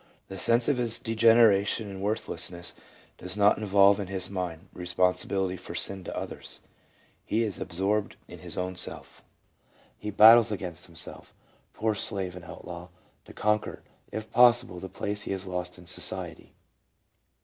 [0.29, 2.73] The sense of his degradation and worth lessness
[3.19, 6.61] does not involve in his mind responsibility for sin to others;
[7.23, 9.23] he is absorbed in his own self.
[9.99, 11.35] He battles against himself,
[11.73, 12.87] poor slave and outlaw,
[13.25, 16.55] to conquer, if possible, the place he has lost in society.